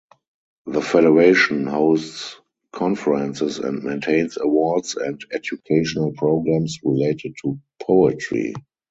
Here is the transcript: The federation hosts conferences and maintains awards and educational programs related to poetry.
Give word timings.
The 0.65 0.81
federation 0.81 1.67
hosts 1.67 2.35
conferences 2.73 3.59
and 3.59 3.83
maintains 3.83 4.35
awards 4.41 4.95
and 4.95 5.23
educational 5.31 6.11
programs 6.13 6.79
related 6.83 7.35
to 7.43 7.59
poetry. 7.79 8.55